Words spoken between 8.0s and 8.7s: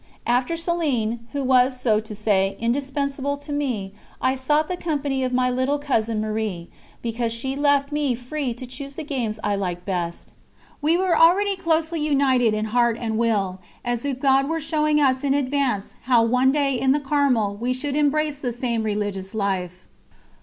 free to